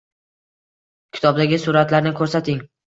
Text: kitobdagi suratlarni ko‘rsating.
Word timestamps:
kitobdagi 1.19 1.63
suratlarni 1.69 2.19
ko‘rsating. 2.23 2.69